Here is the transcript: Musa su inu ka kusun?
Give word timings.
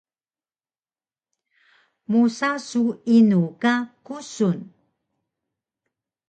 Musa 2.09 2.49
su 2.69 2.83
inu 3.17 3.41
ka 3.61 3.73
kusun? 4.05 4.57